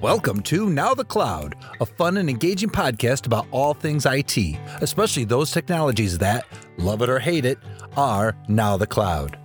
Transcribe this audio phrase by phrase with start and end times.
[0.00, 4.34] Welcome to Now the Cloud, a fun and engaging podcast about all things IT,
[4.80, 6.46] especially those technologies that,
[6.78, 7.58] love it or hate it,
[7.98, 9.38] are now the cloud.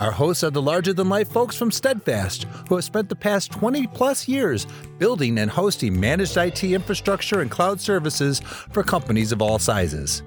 [0.00, 3.50] Our hosts are the larger than life folks from Steadfast, who have spent the past
[3.52, 4.66] 20 plus years
[4.98, 10.22] building and hosting managed IT infrastructure and cloud services for companies of all sizes.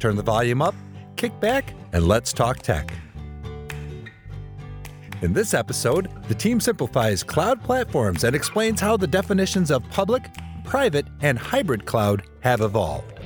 [0.00, 0.74] Turn the volume up,
[1.16, 2.92] kick back, and let's talk tech.
[5.22, 10.28] In this episode, the team simplifies cloud platforms and explains how the definitions of public,
[10.64, 13.20] private, and hybrid cloud have evolved.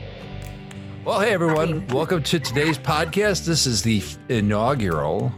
[1.06, 3.46] Well, hey everyone, welcome to today's podcast.
[3.46, 5.32] This is the inaugural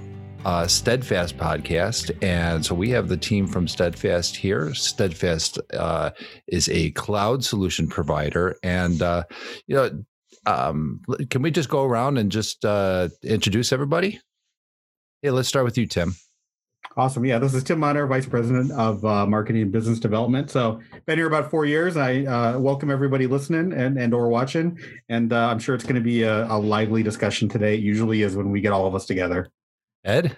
[0.45, 2.11] uh, Steadfast podcast.
[2.25, 4.75] And so we have the team from Steadfast here.
[4.75, 6.11] Steadfast uh,
[6.49, 8.57] is a cloud solution provider.
[8.65, 9.23] And, uh,
[9.69, 10.05] you know,
[10.45, 14.21] um, can we just go around and just uh, introduce everybody?
[15.23, 16.17] Yeah, let's start with you, Tim.
[16.99, 17.25] Awesome.
[17.25, 20.51] Yeah, this is Tim Monner, Vice President of uh, Marketing and Business Development.
[20.51, 21.97] So, been here about four years.
[21.97, 24.77] I uh, welcome everybody listening and, and or watching,
[25.09, 27.75] and uh, I'm sure it's going to be a, a, lively discussion today.
[27.75, 29.49] It usually is when we get all of us together.
[30.05, 30.37] Ed.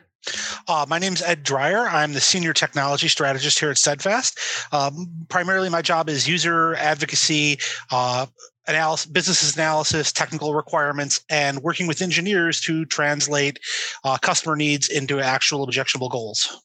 [0.69, 1.89] Uh, my name is Ed Dreyer.
[1.89, 4.39] I'm the Senior Technology Strategist here at Steadfast.
[4.71, 7.59] Um, primarily, my job is user advocacy,
[7.91, 8.27] uh,
[8.71, 13.61] analysis, business analysis, technical requirements, and working with engineers to translate
[14.05, 16.63] uh, customer needs into actual objectionable goals.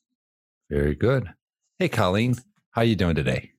[0.70, 1.30] Very good.
[1.78, 2.36] Hey, Colleen,
[2.72, 3.52] how are you doing today?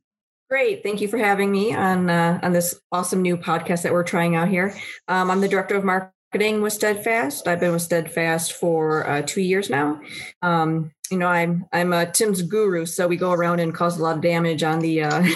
[0.48, 0.82] Great.
[0.82, 4.36] Thank you for having me on uh, on this awesome new podcast that we're trying
[4.36, 4.74] out here.
[5.08, 7.48] Um, I'm the director of marketing with Steadfast.
[7.48, 10.00] I've been with Steadfast for uh, two years now.
[10.42, 14.02] Um, you know, I'm I'm a Tim's guru, so we go around and cause a
[14.02, 15.26] lot of damage on the uh,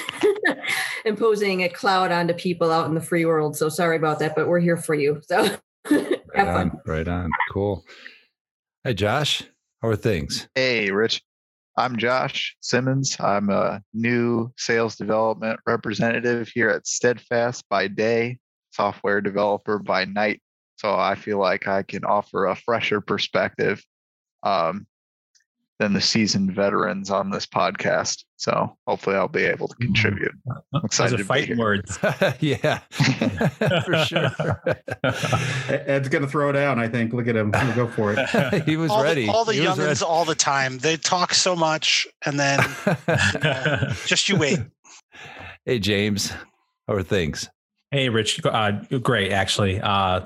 [1.05, 3.57] imposing a cloud onto people out in the free world.
[3.57, 5.21] So sorry about that, but we're here for you.
[5.23, 5.43] So
[5.91, 6.71] right have fun.
[6.71, 7.31] On, right on.
[7.53, 7.85] Cool.
[8.85, 9.43] Hey, Josh,
[9.81, 10.49] how are things?
[10.55, 11.23] Hey, Rich.
[11.77, 13.17] I'm Josh Simmons.
[13.21, 18.39] I'm a new sales development representative here at Steadfast by day,
[18.73, 20.43] software developer by night.
[20.81, 23.85] So I feel like I can offer a fresher perspective
[24.43, 24.87] um,
[25.79, 28.25] than the seasoned veterans on this podcast.
[28.39, 29.93] So hopefully I'll be able to mm-hmm.
[29.93, 30.33] contribute.
[30.73, 31.99] I'm excited Those are fighting words.
[32.41, 34.63] yeah, for sure.
[35.69, 36.79] Ed's going to throw it down.
[36.79, 37.13] I think.
[37.13, 37.53] Look at him.
[37.53, 38.63] He'll go for it.
[38.65, 39.27] he was all ready.
[39.27, 40.79] The, all the youngins all the time.
[40.79, 42.95] They talk so much, and then you
[43.45, 44.61] know, just you wait.
[45.67, 46.33] Hey James,
[46.89, 47.51] how are things?
[47.93, 48.41] Hey, Rich.
[48.45, 48.71] Uh,
[49.03, 49.81] great, actually.
[49.81, 50.21] Uh,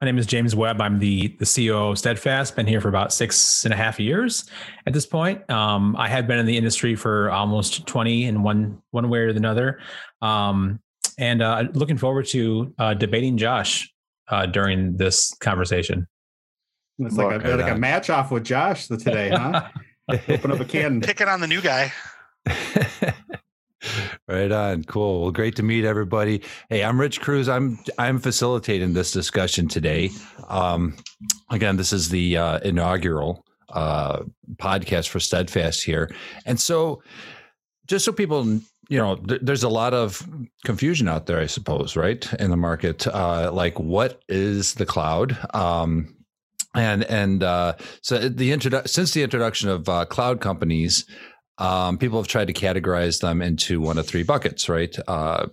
[0.00, 0.80] my name is James Webb.
[0.80, 2.54] I'm the the CEO of Steadfast.
[2.54, 4.48] Been here for about six and a half years
[4.86, 5.48] at this point.
[5.50, 9.28] Um, I had been in the industry for almost twenty in one one way or
[9.30, 9.80] another,
[10.22, 10.78] um,
[11.18, 13.92] and uh, looking forward to uh, debating Josh
[14.28, 16.06] uh, during this conversation.
[17.00, 19.66] It's like, a, like a match off with Josh today, huh?
[20.28, 21.00] Open up a can.
[21.00, 21.92] Picking on the new guy.
[24.28, 24.84] Right on.
[24.84, 25.22] Cool.
[25.22, 26.42] Well, great to meet everybody.
[26.68, 27.48] Hey, I'm Rich Cruz.
[27.48, 30.10] I'm I'm facilitating this discussion today.
[30.48, 30.96] Um,
[31.50, 34.24] again, this is the uh, inaugural uh,
[34.56, 37.02] podcast for Steadfast here, and so
[37.86, 38.44] just so people,
[38.90, 40.28] you know, th- there's a lot of
[40.62, 43.06] confusion out there, I suppose, right, in the market.
[43.06, 45.38] Uh, like, what is the cloud?
[45.54, 46.14] Um,
[46.74, 51.06] and and uh, so the introdu- since the introduction of uh, cloud companies
[51.58, 54.94] um, people have tried to categorize them into one of three buckets, right?
[55.06, 55.46] Uh,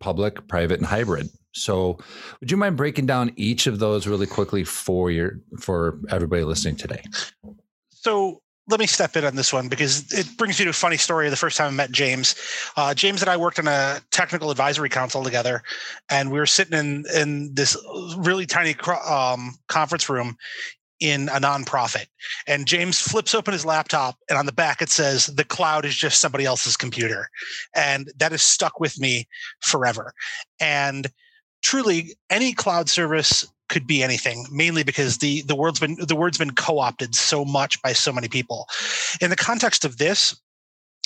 [0.00, 1.28] public, private, and hybrid.
[1.52, 1.98] So,
[2.40, 6.76] would you mind breaking down each of those really quickly for your for everybody listening
[6.76, 7.02] today?
[7.88, 10.96] So, let me step in on this one because it brings me to a funny
[10.96, 12.34] story the first time I met James.
[12.76, 15.62] Uh, James and I worked on a technical advisory council together,
[16.10, 17.76] and we were sitting in in this
[18.18, 18.74] really tiny
[19.08, 20.36] um, conference room
[21.00, 22.06] in a nonprofit.
[22.46, 25.94] And James flips open his laptop, and on the back it says, The cloud is
[25.94, 27.28] just somebody else's computer.
[27.74, 29.28] And that has stuck with me
[29.60, 30.14] forever.
[30.60, 31.08] And
[31.62, 36.38] truly, any cloud service could be anything mainly because the the word's been the word's
[36.38, 38.68] been co-opted so much by so many people
[39.20, 40.40] in the context of this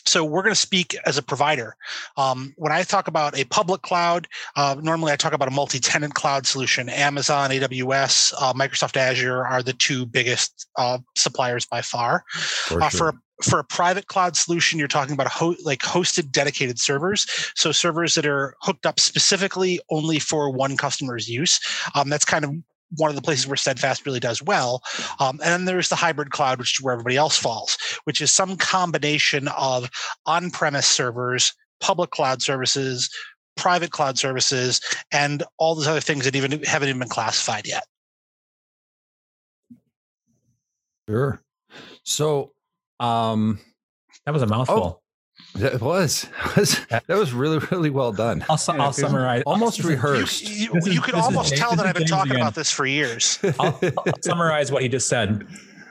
[0.06, 1.76] so we're going to speak as a provider.
[2.16, 6.14] Um, when I talk about a public cloud, uh, normally I talk about a multi-tenant
[6.14, 6.88] cloud solution.
[6.88, 12.24] Amazon, AWS, uh, Microsoft Azure are the two biggest uh, suppliers by far.
[12.30, 12.98] For, uh, sure.
[12.98, 17.26] for a, for a private cloud solution, you're talking about ho- like hosted dedicated servers.
[17.54, 21.60] So servers that are hooked up specifically only for one customer's use.
[21.94, 22.54] Um, that's kind of
[22.96, 24.82] one of the places where Steadfast really does well.
[25.18, 28.30] Um, and then there's the hybrid cloud, which is where everybody else falls, which is
[28.30, 29.90] some combination of
[30.26, 33.10] on premise servers, public cloud services,
[33.56, 34.80] private cloud services,
[35.12, 37.84] and all those other things that even haven't even been classified yet.
[41.08, 41.42] Sure.
[42.04, 42.52] So,
[43.00, 43.58] um,
[44.24, 45.02] that was a mouthful.
[45.54, 46.26] That was
[46.90, 48.44] that was really really well done.
[48.48, 49.42] I'll, su- I'll summarize.
[49.46, 50.42] Almost rehearsed.
[50.48, 52.42] You, you, This is- you could this is almost tell that I've been talking again.
[52.42, 53.38] about this for years.
[53.58, 55.46] I'll, I'll summarize what he just said.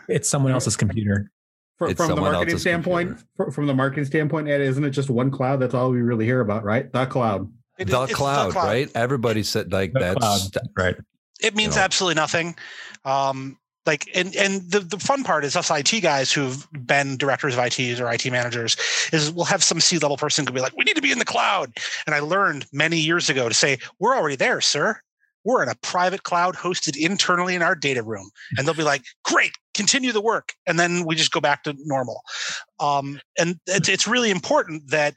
[0.08, 1.30] It's someone else's computer.
[1.78, 5.30] Fr- from the marketing standpoint, fr- from the marketing standpoint, Ed, isn't it just one
[5.32, 5.58] cloud?
[5.60, 6.92] That's all we really hear about, right?
[6.92, 7.52] The cloud.
[7.78, 8.90] It- the it's cloud, right?
[8.96, 10.42] Everybody said like The that's cloud,
[10.78, 10.96] right?
[11.42, 11.82] It means know.
[11.84, 12.56] absolutely nothing.
[13.06, 13.58] Um,
[13.90, 17.66] like and and the, the fun part is us IT guys who've been directors of
[17.66, 18.78] ITs or IT managers
[19.12, 21.18] is we'll have some C level person could be like, we need to be in
[21.18, 21.76] the cloud.
[22.06, 25.02] And I learned many years ago to say, we're already there, sir.
[25.44, 28.30] We're in a private cloud hosted internally in our data room.
[28.58, 30.54] And they'll be like, great, continue the work.
[30.68, 32.22] And then we just go back to normal.
[32.80, 35.16] Um, and it's, it's really important that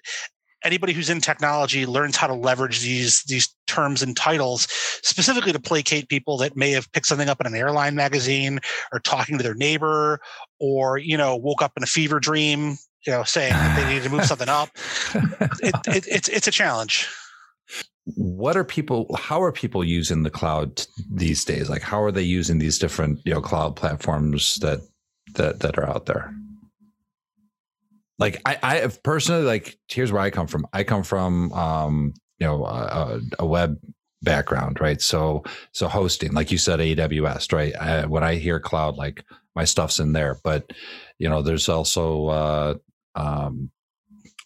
[0.64, 4.68] anybody who's in technology learns how to leverage these these terms and titles
[5.02, 8.60] specifically to placate people that may have picked something up in an airline magazine
[8.92, 10.20] or talking to their neighbor
[10.60, 12.76] or you know woke up in a fever dream
[13.06, 14.70] you know saying that they need to move something up.
[15.64, 17.08] It, it, it's it's a challenge.
[18.04, 21.70] What are people how are people using the cloud these days?
[21.70, 24.80] Like how are they using these different you know cloud platforms that
[25.34, 26.34] that that are out there
[28.22, 30.66] like i i personally like here's where i come from.
[30.72, 33.76] I come from um you know a, a web
[34.22, 35.02] background right?
[35.02, 35.42] So
[35.72, 37.74] so hosting like you said aws right?
[37.76, 39.24] I, when i hear cloud like
[39.56, 40.38] my stuff's in there.
[40.44, 40.70] But
[41.18, 42.74] you know there's also uh
[43.16, 43.70] um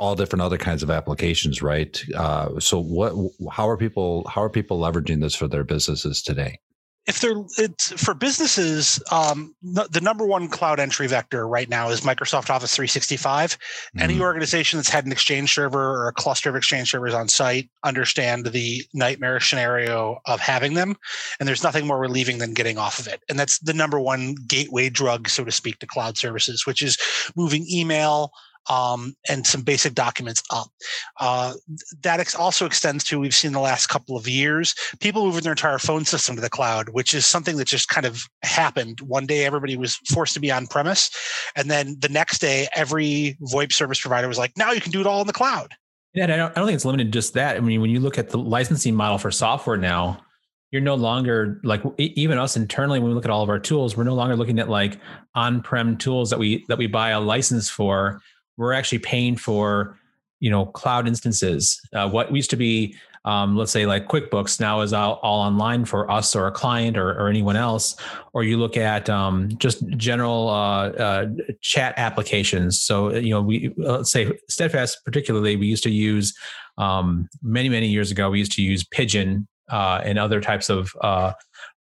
[0.00, 2.02] all different other kinds of applications right?
[2.14, 3.12] Uh so what
[3.52, 6.58] how are people how are people leveraging this for their businesses today
[7.06, 12.00] if they're it's for businesses um, the number one cloud entry vector right now is
[12.00, 13.56] microsoft office 365
[13.98, 14.20] any Mhm.
[14.20, 18.46] organization that's had an exchange server or a cluster of exchange servers on site understand
[18.46, 20.96] the nightmare scenario of having them
[21.38, 24.34] and there's nothing more relieving than getting off of it and that's the number one
[24.46, 26.98] gateway drug so to speak to cloud services which is
[27.36, 28.32] moving email
[28.68, 30.68] um, and some basic documents up.
[31.20, 31.54] Uh,
[32.02, 35.52] that ex- also extends to we've seen the last couple of years people moving their
[35.52, 39.00] entire phone system to the cloud, which is something that just kind of happened.
[39.00, 41.10] One day, everybody was forced to be on premise,
[41.54, 45.00] and then the next day, every VoIP service provider was like, "Now you can do
[45.00, 45.74] it all in the cloud."
[46.14, 47.56] Yeah, I don't, I don't think it's limited to just that.
[47.56, 50.22] I mean, when you look at the licensing model for software now,
[50.70, 53.96] you're no longer like even us internally when we look at all of our tools,
[53.96, 54.98] we're no longer looking at like
[55.34, 58.20] on-prem tools that we that we buy a license for.
[58.56, 59.98] We're actually paying for,
[60.40, 61.80] you know, cloud instances.
[61.92, 65.84] Uh, what used to be, um, let's say, like QuickBooks now is all, all online
[65.84, 67.96] for us or a client or, or anyone else.
[68.32, 71.26] Or you look at um, just general uh, uh,
[71.60, 72.80] chat applications.
[72.80, 76.34] So you know, we let's say Steadfast particularly, we used to use
[76.78, 78.30] um, many many years ago.
[78.30, 81.32] We used to use Pidgin uh, and other types of uh,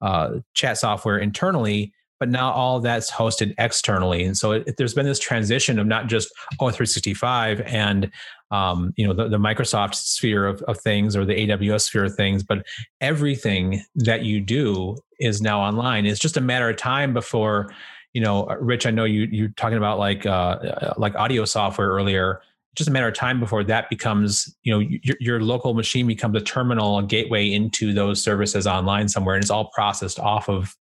[0.01, 1.94] uh, chat software internally,
[2.25, 4.24] but now all that's hosted externally.
[4.24, 8.10] And so it, there's been this transition of not just O365 and
[8.50, 12.16] um, you know the, the Microsoft sphere of, of things or the AWS sphere of
[12.16, 12.66] things, but
[13.00, 16.07] everything that you do is now online.
[16.07, 17.72] It's just a matter of time before
[18.13, 18.88] you know, Rich.
[18.88, 22.42] I know you you're talking about like uh, like audio software earlier
[22.75, 26.36] just a matter of time before that becomes, you know, your, your local machine becomes
[26.36, 30.75] a terminal, a gateway into those services online somewhere, and it's all processed off of,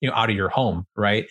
[0.00, 1.26] you know, out of your home, right?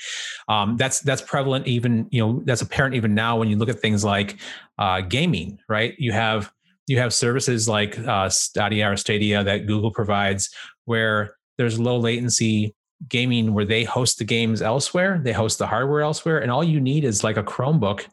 [0.48, 3.80] Um, that's that's prevalent even, you know, that's apparent even now when you look at
[3.80, 4.38] things like
[4.80, 5.94] uh, gaming, right?
[5.98, 6.52] You have
[6.88, 10.50] you have services like uh, Stadia or Stadia that Google provides,
[10.86, 12.76] where there's low latency
[13.10, 16.80] gaming, where they host the games elsewhere, they host the hardware elsewhere, and all you
[16.80, 18.06] need is like a Chromebook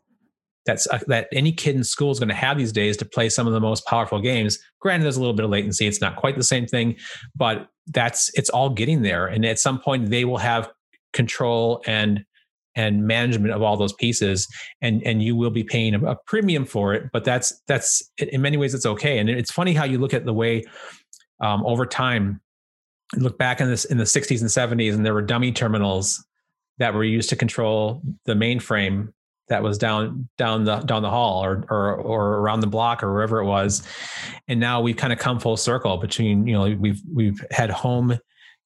[0.64, 3.28] that's uh, that any kid in school is going to have these days to play
[3.28, 4.58] some of the most powerful games.
[4.80, 6.96] Granted, there's a little bit of latency; it's not quite the same thing,
[7.34, 9.26] but that's it's all getting there.
[9.26, 10.70] And at some point, they will have
[11.12, 12.24] control and
[12.74, 14.48] and management of all those pieces,
[14.80, 17.10] and and you will be paying a, premium for it.
[17.12, 19.18] But that's that's in many ways it's okay.
[19.18, 20.64] And it's funny how you look at the way
[21.40, 22.40] um, over time.
[23.16, 26.24] Look back in this in the 60s and 70s, and there were dummy terminals
[26.78, 29.12] that were used to control the mainframe
[29.48, 33.12] that was down down the down the hall or or or around the block or
[33.12, 33.82] wherever it was.
[34.48, 38.18] And now we've kind of come full circle between you know we've we've had home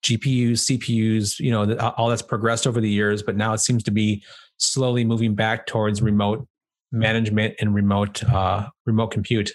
[0.05, 3.91] gpus cpus you know all that's progressed over the years but now it seems to
[3.91, 4.23] be
[4.59, 6.47] slowly moving back towards remote
[6.93, 9.51] management and remote uh, remote compute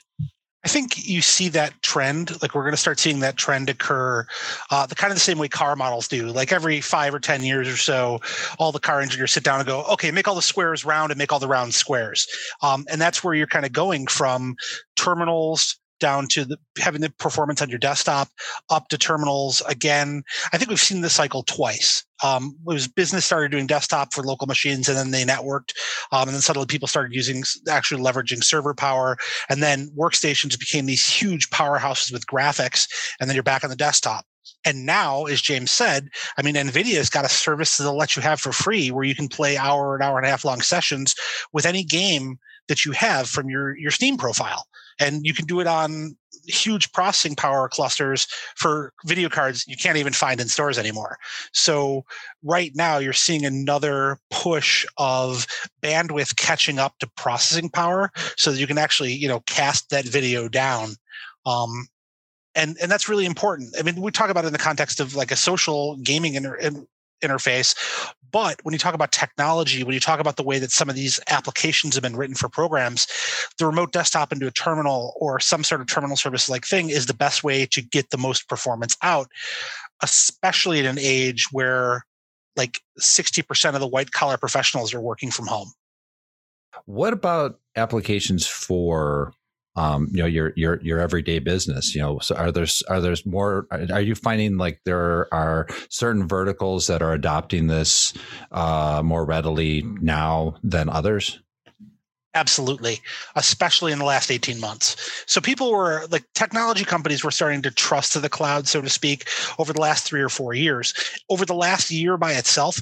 [0.63, 2.39] I think you see that trend.
[2.41, 4.25] Like we're going to start seeing that trend occur,
[4.69, 6.27] uh, the kind of the same way car models do.
[6.27, 8.19] Like every five or ten years or so,
[8.59, 11.17] all the car engineers sit down and go, "Okay, make all the squares round and
[11.17, 12.27] make all the round squares."
[12.61, 14.55] Um, and that's where you're kind of going from
[14.95, 18.27] terminals down to the, having the performance on your desktop,
[18.69, 20.23] up to terminals again.
[20.51, 22.03] I think we've seen this cycle twice.
[22.23, 25.71] Um, it was business started doing desktop for local machines, and then they networked,
[26.11, 29.17] um, and then suddenly people started using actually leveraging server power,
[29.49, 32.87] and then workstations became these huge powerhouses with graphics,
[33.19, 34.25] and then you're back on the desktop.
[34.65, 38.39] And now, as James said, I mean, NVIDIA's got a service that'll let you have
[38.39, 41.15] for free where you can play hour and hour and a half long sessions
[41.51, 44.65] with any game that you have from your, your Steam profile.
[44.99, 46.15] And you can do it on
[46.47, 51.17] huge processing power clusters for video cards you can't even find in stores anymore.
[51.53, 52.03] So
[52.43, 55.45] right now you're seeing another push of
[55.83, 60.05] bandwidth catching up to processing power so that you can actually, you know, cast that
[60.05, 60.95] video down
[61.45, 61.87] um,
[62.55, 63.75] and and that's really important.
[63.79, 66.59] I mean, we talk about it in the context of like a social gaming inter-
[67.21, 67.75] interface,
[68.31, 70.95] but when you talk about technology, when you talk about the way that some of
[70.95, 73.07] these applications have been written for programs,
[73.57, 77.05] the remote desktop into a terminal or some sort of terminal service like thing is
[77.05, 79.27] the best way to get the most performance out,
[80.01, 82.05] especially in an age where
[82.55, 85.71] like 60% of the white collar professionals are working from home.
[86.85, 89.33] What about applications for
[89.75, 93.15] um, you know your your your everyday business you know so are there are there
[93.25, 98.13] more are you finding like there are certain verticals that are adopting this
[98.51, 101.39] uh, more readily now than others
[102.33, 103.01] Absolutely,
[103.35, 104.95] especially in the last 18 months.
[105.25, 108.87] So people were like technology companies were starting to trust to the cloud, so to
[108.87, 109.27] speak,
[109.59, 110.93] over the last three or four years.
[111.29, 112.79] Over the last year by itself,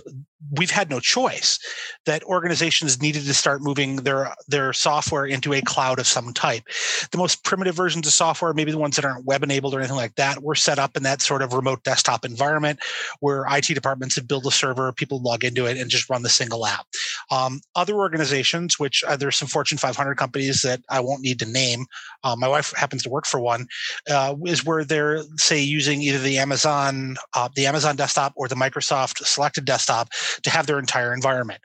[0.57, 1.59] we've had no choice
[2.05, 6.63] that organizations needed to start moving their their software into a cloud of some type.
[7.11, 9.97] The most primitive versions of software maybe the ones that aren't web enabled or anything
[9.97, 12.79] like that were set up in that sort of remote desktop environment
[13.19, 16.29] where it departments have built a server people log into it and just run the
[16.29, 16.85] single app.
[17.31, 21.45] Um, other organizations which uh, there's some fortune 500 companies that i won't need to
[21.45, 21.85] name
[22.23, 23.67] uh, my wife happens to work for one
[24.09, 28.55] uh, is where they're say using either the amazon uh, the amazon desktop or the
[28.55, 30.09] microsoft selected desktop
[30.43, 31.61] to have their entire environment.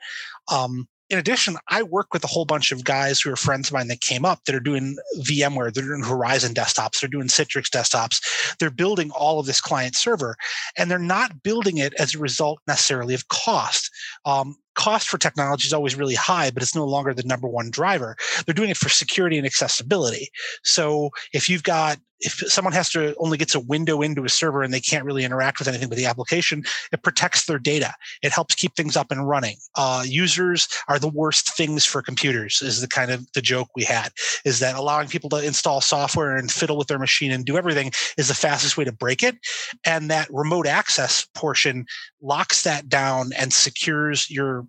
[0.51, 3.73] Um, in addition, I work with a whole bunch of guys who are friends of
[3.73, 7.69] mine that came up that are doing VMware, they're doing Horizon desktops, they're doing Citrix
[7.69, 8.55] desktops.
[8.59, 10.35] They're building all of this client server,
[10.77, 13.91] and they're not building it as a result necessarily of cost.
[14.25, 17.69] Um, cost for technology is always really high, but it's no longer the number one
[17.69, 18.15] driver.
[18.45, 20.29] They're doing it for security and accessibility.
[20.63, 24.63] So if you've got if someone has to only gets a window into a server
[24.63, 27.93] and they can't really interact with anything but the application, it protects their data.
[28.21, 29.57] It helps keep things up and running.
[29.75, 32.61] Uh, users are the worst things for computers.
[32.61, 34.11] Is the kind of the joke we had.
[34.45, 37.91] Is that allowing people to install software and fiddle with their machine and do everything
[38.17, 39.37] is the fastest way to break it,
[39.85, 41.85] and that remote access portion
[42.21, 44.64] locks that down and secures your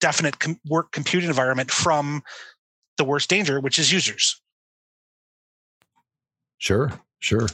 [0.00, 2.22] definite com- work compute environment from
[2.96, 4.40] the worst danger, which is users.
[6.58, 7.46] Sure, sure.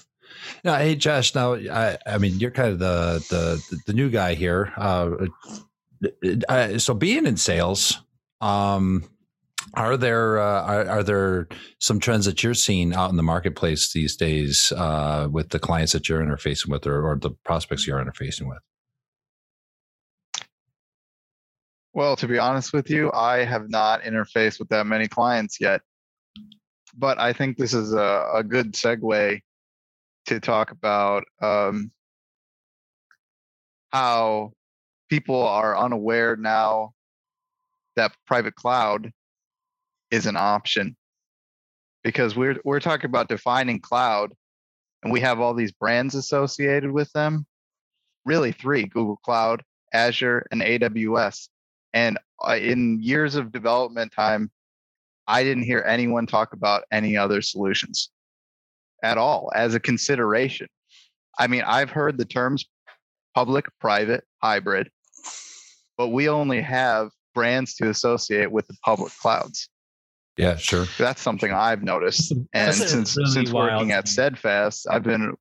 [0.64, 1.34] Now, hey, Josh.
[1.34, 4.72] Now, I, I mean, you're kind of the the the new guy here.
[4.76, 5.26] Uh,
[6.48, 7.98] uh, so, being in sales,
[8.40, 9.04] um,
[9.74, 13.92] are there uh, are, are, there some trends that you're seeing out in the marketplace
[13.92, 18.02] these days uh, with the clients that you're interfacing with, or, or the prospects you're
[18.02, 18.58] interfacing with?
[21.92, 25.80] Well, to be honest with you, I have not interfaced with that many clients yet.
[26.96, 29.40] But I think this is a, a good segue
[30.26, 31.90] to talk about um,
[33.92, 34.52] how
[35.08, 36.92] people are unaware now
[37.96, 39.12] that private cloud
[40.12, 40.96] is an option.
[42.02, 44.32] Because we're we're talking about defining cloud
[45.02, 47.46] and we have all these brands associated with them.
[48.24, 51.48] Really three google cloud azure and aws
[51.92, 54.50] and uh, in years of development time,
[55.26, 58.10] I didn't hear anyone talk about any other solutions
[59.02, 60.68] at all as a consideration.
[61.38, 62.66] I mean, I've heard the terms
[63.34, 64.90] public, private, hybrid,
[65.96, 69.68] but we only have brands to associate with the public clouds.
[70.36, 70.86] Yeah, sure.
[70.98, 72.32] That's something I've noticed.
[72.52, 75.34] And since really since working at Steadfast, I've been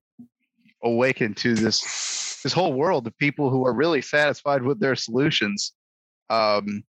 [0.82, 5.72] awakened to this this whole world of people who are really satisfied with their solutions
[6.30, 6.84] um,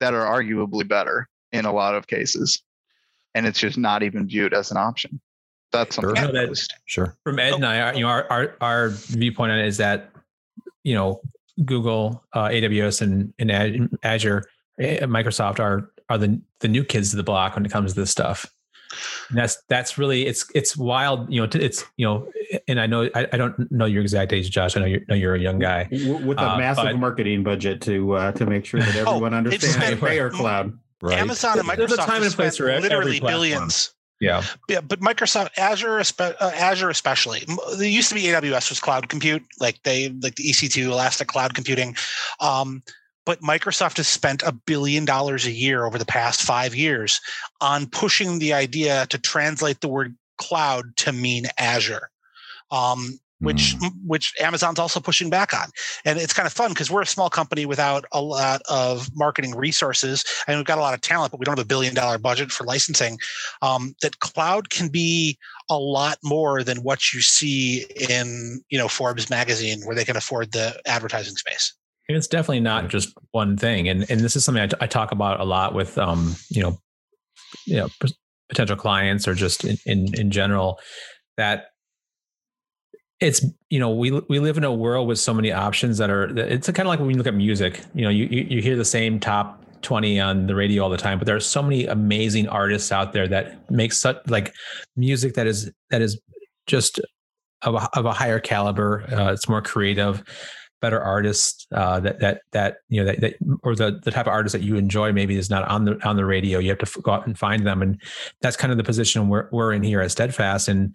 [0.00, 2.62] that are arguably better in a lot of cases,
[3.34, 5.20] and it's just not even viewed as an option.
[5.70, 6.16] That's something.
[6.16, 6.32] Sure.
[6.32, 7.16] That, sure.
[7.24, 10.10] From Ed and I, you know, our, our our viewpoint on it is that
[10.82, 11.20] you know
[11.64, 14.44] Google, uh, AWS, and, and Azure,
[14.80, 18.00] eh, Microsoft are are the the new kids to the block when it comes to
[18.00, 18.46] this stuff.
[19.28, 22.28] And that's that's really it's it's wild you know it's you know
[22.66, 25.14] and i know i, I don't know your exact age josh i know you're, know
[25.14, 28.64] you're a young guy with a uh, massive but, marketing budget to uh, to make
[28.64, 32.22] sure that oh, everyone oh, understands Bayer cloud right amazon and microsoft there's a time
[32.22, 34.42] and place for literally billions Yeah.
[34.68, 37.44] Yeah, but Microsoft Azure, uh, Azure especially.
[37.76, 41.54] There used to be AWS was cloud compute, like they like the EC2 Elastic Cloud
[41.54, 41.94] Computing.
[42.40, 42.82] Um,
[43.28, 47.20] but Microsoft has spent a billion dollars a year over the past five years
[47.60, 52.08] on pushing the idea to translate the word cloud to mean Azure.
[52.70, 53.90] Um, which mm.
[54.04, 55.68] which Amazon's also pushing back on.
[56.06, 59.54] And it's kind of fun because we're a small company without a lot of marketing
[59.54, 62.16] resources, and we've got a lot of talent, but we don't have a billion dollar
[62.16, 63.18] budget for licensing.
[63.60, 68.88] Um, that cloud can be a lot more than what you see in you know
[68.88, 71.74] Forbes magazine, where they can afford the advertising space.
[72.08, 74.86] And it's definitely not just one thing, and and this is something I, t- I
[74.86, 76.78] talk about a lot with um you know
[77.66, 77.88] you know
[78.48, 80.80] potential clients or just in, in, in general
[81.36, 81.66] that
[83.20, 86.24] it's you know we we live in a world with so many options that are
[86.38, 88.84] it's kind of like when you look at music you know you you hear the
[88.84, 92.48] same top 20 on the radio all the time but there are so many amazing
[92.48, 94.54] artists out there that make such like
[94.96, 96.20] music that is that is
[96.66, 97.00] just
[97.62, 100.22] of a, of a higher caliber uh, it's more creative
[100.80, 104.32] better artists uh, that that that you know that, that or the the type of
[104.32, 107.00] artist that you enjoy maybe is not on the on the radio you have to
[107.02, 108.00] go out and find them and
[108.40, 110.94] that's kind of the position we're, we're in here at steadfast and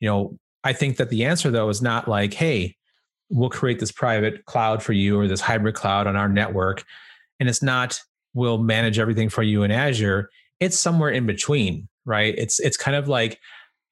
[0.00, 2.76] you know I think that the answer though is not like, hey,
[3.28, 6.82] we'll create this private cloud for you or this hybrid cloud on our network.
[7.38, 8.00] And it's not
[8.32, 10.30] we'll manage everything for you in Azure.
[10.58, 12.34] It's somewhere in between, right?
[12.36, 13.38] It's it's kind of like,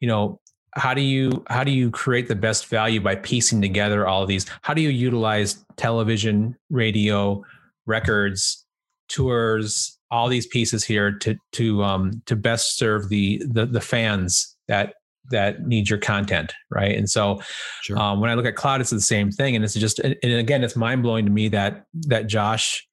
[0.01, 0.41] you know,
[0.75, 4.29] how do you how do you create the best value by piecing together all of
[4.29, 4.47] these?
[4.63, 7.43] How do you utilize television, radio,
[7.87, 8.65] records,
[9.09, 14.57] tours, all these pieces here to to um to best serve the the the fans
[14.69, 14.95] that
[15.31, 16.97] that need your content, right?
[16.97, 17.41] And so,
[17.83, 17.99] sure.
[17.99, 20.65] um, when I look at cloud, it's the same thing, and it's just, and again,
[20.65, 22.87] it's mind blowing to me that that Josh,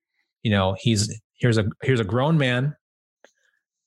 [0.43, 2.75] you know, he's here's a here's a grown man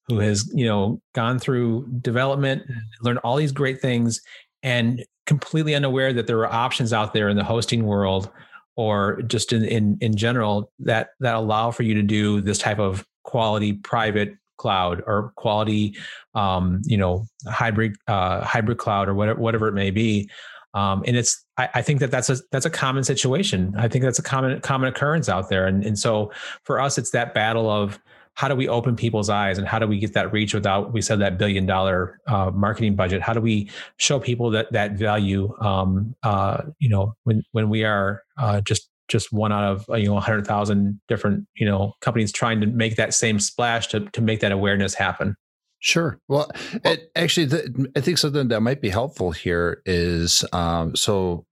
[0.09, 2.63] who has you know gone through development,
[3.03, 4.21] learned all these great things,
[4.63, 8.31] and completely unaware that there are options out there in the hosting world
[8.77, 12.79] or just in in in general that that allow for you to do this type
[12.79, 15.97] of quality private cloud or quality,
[16.35, 20.31] um, you know, hybrid uh, hybrid cloud or whatever whatever it may be.
[20.75, 23.75] Um, and it's I, I, think that that's a that's a common situation.
[23.77, 25.67] I think that's a common common occurrence out there.
[25.67, 26.33] And and so
[26.65, 27.99] for us, it's that battle of
[28.35, 31.01] how do we open people's eyes and how do we get that reach without we
[31.03, 35.55] said that billion dollar uh, marketing budget how do we show people that that value
[35.61, 40.07] um, uh, you know when when we are uh, just just one out of you
[40.07, 44.41] know 100,000 different you know companies trying to make that same splash to to make
[44.41, 45.37] that awareness happen.
[45.81, 46.19] Sure.
[46.29, 46.49] Well,
[46.85, 51.45] it, actually, the, I think something that might be helpful here is um, so.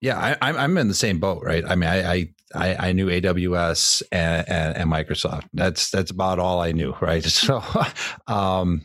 [0.00, 1.64] Yeah, I, I'm in the same boat, right?
[1.64, 5.44] I mean, I I, I knew AWS and, and, and Microsoft.
[5.54, 7.24] That's that's about all I knew, right?
[7.42, 7.62] So,
[8.26, 8.82] um,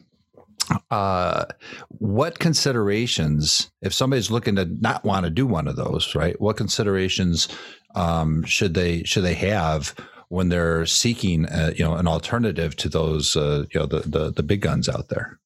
[0.91, 1.45] uh,
[1.89, 6.39] what considerations, if somebody's looking to not want to do one of those, right?
[6.39, 7.47] What considerations
[7.95, 9.95] um, should they should they have
[10.29, 14.31] when they're seeking, uh, you know, an alternative to those, uh, you know, the, the
[14.31, 15.39] the big guns out there?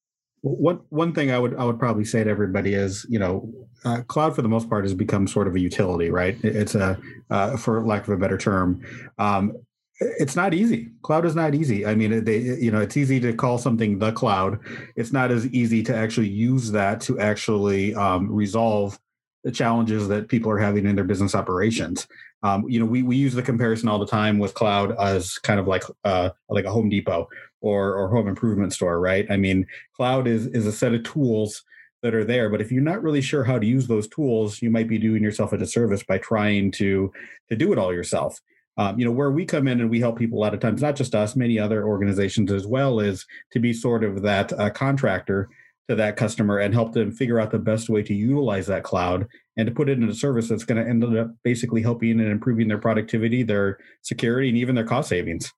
[0.44, 3.54] One one thing I would I would probably say to everybody is, you know,
[3.86, 6.38] uh, cloud for the most part has become sort of a utility, right?
[6.44, 7.00] It's a,
[7.30, 8.82] uh, for lack of a better term,
[9.18, 9.54] um,
[10.02, 10.90] it's not easy.
[11.04, 11.86] Cloud is not easy.
[11.86, 14.60] I mean, they, you know, it's easy to call something the cloud.
[14.96, 19.00] It's not as easy to actually use that to actually um, resolve
[19.44, 22.08] the challenges that people are having in their business operations.
[22.44, 25.60] Um, you know, we, we use the comparison all the time with cloud as kind
[25.60, 27.28] of like uh, like a Home Depot
[27.62, 29.26] or or home improvement store, right?
[29.30, 31.64] I mean, cloud is is a set of tools
[32.04, 34.72] that are there, but if you're not really sure how to use those tools, you
[34.72, 37.12] might be doing yourself a disservice by trying to
[37.50, 38.40] to do it all yourself.
[38.78, 40.82] Um, you know, where we come in and we help people a lot of times,
[40.82, 44.70] not just us, many other organizations as well, is to be sort of that uh,
[44.70, 45.50] contractor
[45.90, 49.28] to that customer and help them figure out the best way to utilize that cloud
[49.58, 52.32] and to put it in a service that's going to end up basically helping and
[52.32, 55.52] improving their productivity, their security, and even their cost savings.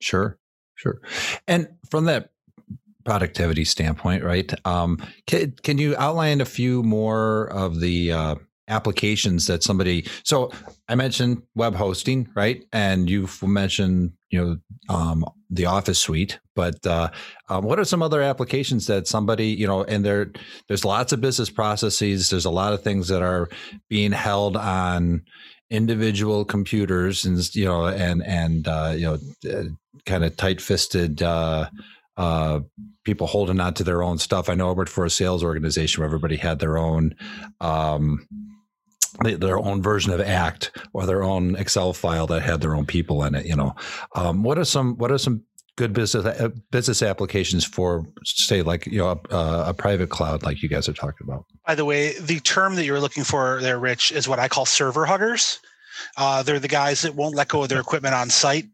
[0.00, 0.38] Sure,
[0.74, 1.00] sure.
[1.46, 2.30] And from that
[3.04, 4.52] productivity standpoint, right?
[4.66, 8.34] Um, can, can you outline a few more of the uh,
[8.68, 10.50] applications that somebody so
[10.88, 14.56] i mentioned web hosting right and you've mentioned you know
[14.88, 17.10] um, the office suite but uh,
[17.50, 20.32] um, what are some other applications that somebody you know and there
[20.68, 23.50] there's lots of business processes there's a lot of things that are
[23.90, 25.22] being held on
[25.70, 29.18] individual computers and you know and and uh, you know
[29.50, 29.64] uh,
[30.06, 31.68] kind of tight-fisted uh,
[32.16, 32.60] uh,
[33.04, 34.48] people holding on to their own stuff.
[34.48, 37.14] I know I worked for a sales organization where everybody had their own
[37.60, 38.26] um,
[39.22, 43.22] their own version of act or their own excel file that had their own people
[43.22, 43.74] in it you know
[44.16, 45.44] um, what are some what are some
[45.76, 49.36] good business uh, business applications for say like you know a,
[49.68, 51.44] a, private cloud like you guys are talking about?
[51.66, 54.66] By the way the term that you're looking for there rich is what i call
[54.66, 55.60] server huggers
[56.16, 58.66] uh, they're the guys that won't let go of their equipment on site,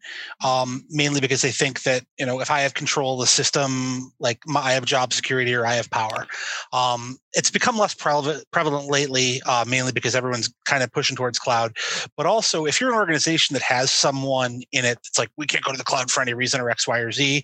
[0.44, 4.12] um, mainly because they think that you know if I have control of the system,
[4.20, 6.26] like my, I have job security or I have power.
[6.72, 11.76] Um, it's become less prevalent, lately, uh, mainly because everyone's kind of pushing towards cloud.
[12.16, 15.64] But also, if you're an organization that has someone in it that's like we can't
[15.64, 17.42] go to the cloud for any reason or X, Y, or Z,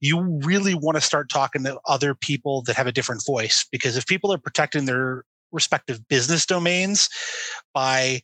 [0.00, 3.96] you really want to start talking to other people that have a different voice because
[3.96, 7.08] if people are protecting their respective business domains
[7.72, 8.20] by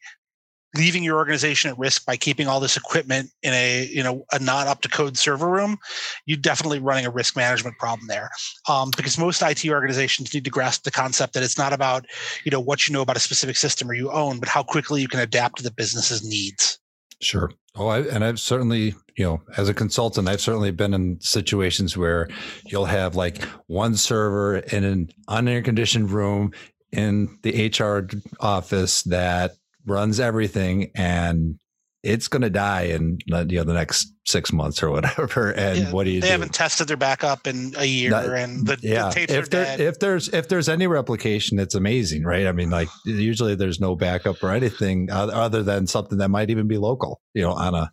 [0.77, 4.39] leaving your organization at risk by keeping all this equipment in a you know a
[4.39, 5.79] not up to code server room
[6.27, 8.31] you're definitely running a risk management problem there.
[8.69, 12.07] Um, because most it organizations need to grasp the concept that it's not about
[12.45, 15.01] you know what you know about a specific system or you own but how quickly
[15.01, 16.79] you can adapt to the business's needs.
[17.21, 17.51] Sure.
[17.77, 21.97] Oh I, and i've certainly you know as a consultant i've certainly been in situations
[21.97, 22.29] where
[22.67, 26.53] you'll have like one server in an unair conditioned room
[26.93, 28.09] in the hr
[28.41, 31.59] office that runs everything and
[32.05, 35.53] it's going to die in uh, you know the next six months or whatever.
[35.55, 36.21] And yeah, what do you?
[36.21, 36.33] They do?
[36.33, 39.11] haven't tested their backup in a year, Not, and the, yeah.
[39.11, 42.47] The if there, if there's if there's any replication, it's amazing, right?
[42.47, 46.69] I mean, like usually there's no backup or anything other than something that might even
[46.69, 47.91] be local, you know, on a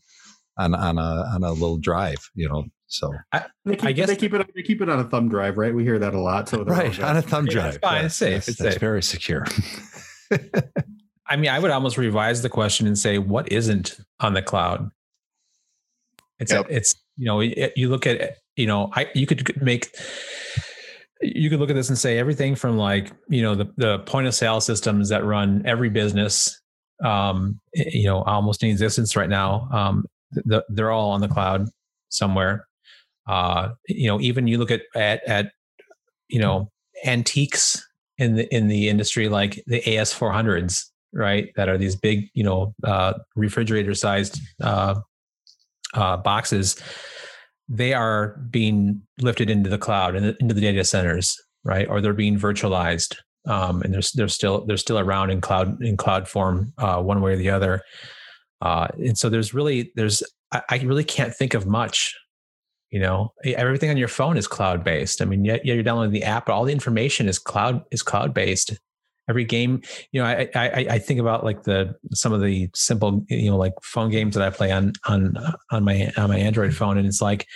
[0.58, 2.66] on on a on a little drive, you know.
[2.88, 5.58] So I, keep, I guess they keep it they keep it on a thumb drive,
[5.58, 5.74] right?
[5.74, 6.50] We hear that a lot.
[6.50, 8.50] So right on a thumb drive, it's fine, it's safe.
[8.50, 9.46] It's, it's very secure.
[11.28, 14.90] I mean, I would almost revise the question and say, what isn't on the cloud?
[16.40, 16.68] It's yep.
[16.70, 19.96] a, it's you know you look at you know I you could make
[21.22, 24.28] you could look at this and say everything from like you know the the point
[24.28, 26.60] of sale systems that run every business
[27.04, 31.68] um you know almost in existence right now um the, they're all on the cloud
[32.10, 32.68] somewhere
[33.28, 35.52] uh you know even you look at at at
[36.28, 36.72] you know
[37.06, 41.52] antiques in the in the industry like the AS400s right?
[41.56, 44.96] That are these big, you know, uh, refrigerator sized uh,
[45.94, 46.82] uh, boxes.
[47.70, 51.88] They are being lifted into the cloud and into the data centers, right?
[51.88, 53.16] Or they're being virtualized,
[53.48, 57.22] um, and they're they're still they're still around in cloud in cloud form, uh, one
[57.22, 57.82] way or the other.
[58.62, 60.22] Uh, and so there's really there's
[60.52, 62.16] I, I really can't think of much
[62.92, 66.12] you know everything on your phone is cloud based i mean yeah, yeah you're downloading
[66.12, 68.78] the app but all the information is cloud is cloud based
[69.32, 73.26] every game you know I, I i think about like the some of the simple
[73.30, 75.38] you know like phone games that i play on on
[75.72, 77.48] on my on my android phone and it's like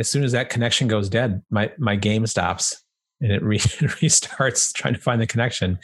[0.00, 2.82] as soon as that connection goes dead my my game stops
[3.20, 3.58] and it, re-
[4.02, 5.78] restarts trying to find the connection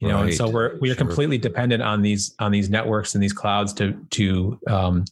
[0.00, 0.28] you know right.
[0.28, 1.06] and so we're we are sure.
[1.06, 5.04] completely dependent on these on these networks and these clouds to to um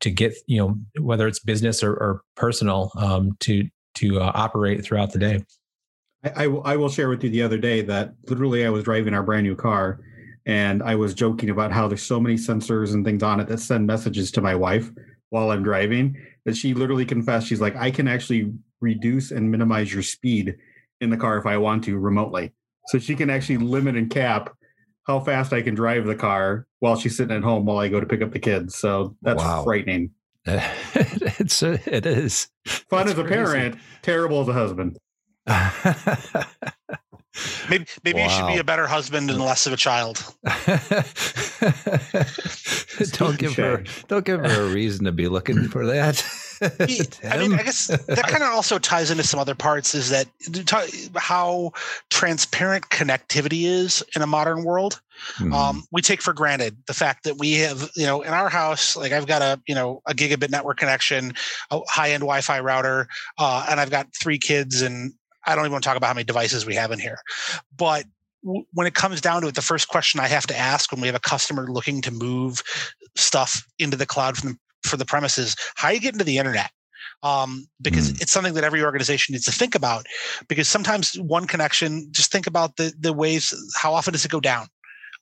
[0.00, 4.82] to get you know whether it's business or, or personal um to to uh, operate
[4.82, 5.44] throughout the day
[6.24, 9.24] I, I, will share with you the other day that literally I was driving our
[9.24, 10.00] brand new car
[10.46, 13.58] and I was joking about how there's so many sensors and things on it that
[13.58, 14.88] send messages to my wife
[15.30, 19.92] while I'm driving that she literally confessed she's like I can actually reduce and minimize
[19.92, 20.56] your speed
[21.00, 22.52] in the car if I want to remotely.
[22.88, 24.54] So she can actually limit and cap
[25.06, 28.00] how fast I can drive the car while she's sitting at home while I go
[28.00, 28.76] to pick up the kids.
[28.76, 29.64] So that's wow.
[29.64, 30.10] frightening.
[30.46, 34.98] it's uh, it is fun as a parent, terrible as a husband.
[37.68, 38.24] Maybe maybe wow.
[38.24, 40.22] you should be a better husband and less of a child.
[43.12, 46.24] don't give her don't give her a reason to be looking for that.
[47.24, 49.96] I mean, I guess that kind of also ties into some other parts.
[49.96, 50.28] Is that
[51.16, 51.72] how
[52.08, 55.00] transparent connectivity is in a modern world?
[55.38, 55.52] Mm-hmm.
[55.52, 58.96] Um, we take for granted the fact that we have, you know, in our house,
[58.96, 61.34] like I've got a, you know, a gigabit network connection,
[61.72, 65.12] a high-end Wi-Fi router, uh, and I've got three kids and
[65.46, 67.18] I don't even want to talk about how many devices we have in here.
[67.76, 68.04] But
[68.44, 71.00] w- when it comes down to it, the first question I have to ask when
[71.00, 72.62] we have a customer looking to move
[73.16, 76.70] stuff into the cloud from the, for the premises, how you get into the internet?
[77.22, 78.20] Um, because mm.
[78.20, 80.06] it's something that every organization needs to think about.
[80.48, 83.54] Because sometimes one connection, just think about the the ways.
[83.76, 84.66] How often does it go down?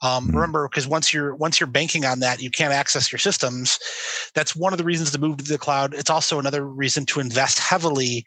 [0.03, 0.37] Um, mm-hmm.
[0.37, 3.79] Remember, because once you're once you're banking on that, you can't access your systems.
[4.35, 5.95] That's one of the reasons to move to the cloud.
[5.95, 8.25] It's also another reason to invest heavily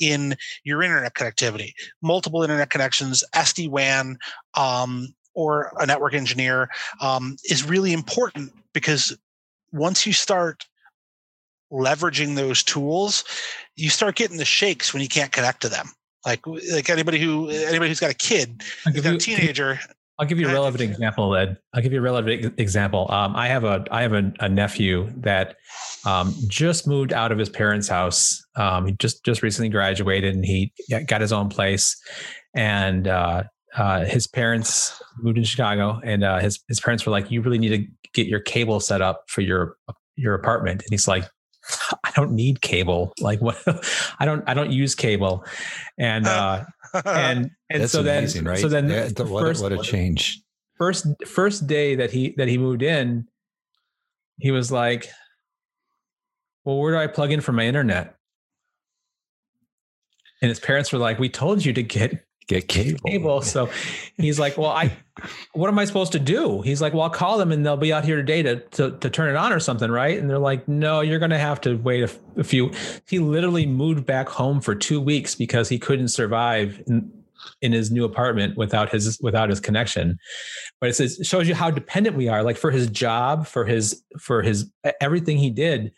[0.00, 4.18] in your internet connectivity, multiple internet connections, SD WAN,
[4.54, 6.68] um, or a network engineer
[7.00, 9.16] um, is really important because
[9.72, 10.66] once you start
[11.72, 13.24] leveraging those tools,
[13.76, 15.86] you start getting the shakes when you can't connect to them.
[16.26, 19.80] Like like anybody who anybody who's got a kid, who's got a teenager,
[20.22, 21.58] I'll give you a relevant example, Ed.
[21.74, 23.10] I'll give you a relevant example.
[23.10, 25.56] Um, I have a I have a, a nephew that
[26.06, 28.40] um, just moved out of his parents' house.
[28.54, 30.72] Um, he just just recently graduated and he
[31.08, 32.00] got his own place.
[32.54, 33.42] And uh,
[33.76, 37.58] uh, his parents moved in Chicago, and uh, his his parents were like, "You really
[37.58, 39.76] need to get your cable set up for your
[40.14, 41.24] your apartment." And he's like,
[42.04, 43.12] "I don't need cable.
[43.18, 43.60] Like what?
[44.20, 45.44] I don't I don't use cable."
[45.98, 46.62] And uh,
[47.04, 48.58] and and so then amazing, right?
[48.58, 50.42] so then Yeah, the- what, first, what a change.
[50.78, 53.26] first first day that he that he moved in,
[54.38, 55.08] he was like,
[56.64, 58.14] "Well, where do I plug in for my internet?"
[60.40, 63.00] And his parents were like, "We told you to get Get cable.
[63.06, 63.70] cable." So
[64.16, 64.92] he's like, "Well, I,
[65.52, 67.92] what am I supposed to do?" He's like, "Well, I'll call them and they'll be
[67.92, 70.66] out here today to to, to turn it on or something, right?" And they're like,
[70.68, 72.72] "No, you're going to have to wait a, a few."
[73.08, 76.82] He literally moved back home for two weeks because he couldn't survive.
[76.86, 77.10] In,
[77.60, 80.18] in his new apartment without his without his connection
[80.80, 84.02] but it says shows you how dependent we are like for his job for his
[84.20, 85.92] for his everything he did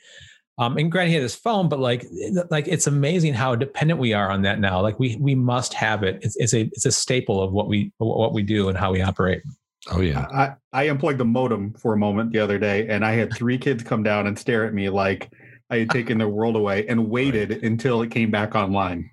[0.58, 2.06] um and granted he had his phone but like
[2.50, 6.02] like it's amazing how dependent we are on that now like we we must have
[6.02, 8.92] it it's, it's a it's a staple of what we what we do and how
[8.92, 9.42] we operate
[9.90, 10.26] Oh yeah.
[10.32, 13.58] I, I unplugged the modem for a moment the other day, and I had three
[13.58, 15.30] kids come down and stare at me like
[15.70, 19.10] I had taken their world away, and waited until it came back online.